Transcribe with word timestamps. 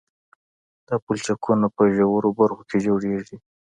دا 0.87 0.95
پلچکونه 1.05 1.67
په 1.75 1.83
ژورو 1.95 2.29
برخو 2.39 2.63
کې 2.69 2.77
جوړیږي 2.85 3.37